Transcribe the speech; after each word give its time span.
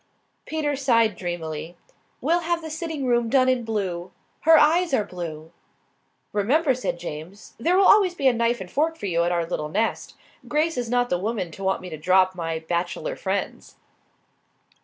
Peter 0.47 0.75
sighed 0.75 1.15
dreamily. 1.15 1.77
"We'll 2.21 2.39
have 2.39 2.63
the 2.63 2.71
sitting 2.71 3.05
room 3.05 3.29
done 3.29 3.47
in 3.47 3.63
blue. 3.63 4.09
Her 4.39 4.57
eyes 4.57 4.95
are 4.95 5.03
blue." 5.03 5.51
"Remember," 6.33 6.73
said 6.73 6.97
James, 6.97 7.53
"there 7.59 7.77
will 7.77 7.85
always 7.85 8.15
be 8.15 8.27
a 8.27 8.33
knife 8.33 8.59
and 8.59 8.71
fork 8.71 8.97
for 8.97 9.05
you 9.05 9.23
at 9.25 9.31
our 9.31 9.45
little 9.45 9.69
nest. 9.69 10.15
Grace 10.47 10.75
is 10.75 10.89
not 10.89 11.11
the 11.11 11.19
woman 11.19 11.51
to 11.51 11.63
want 11.63 11.81
me 11.83 11.89
to 11.91 11.97
drop 11.97 12.33
my 12.33 12.57
bachelor 12.57 13.15
friends." 13.15 13.75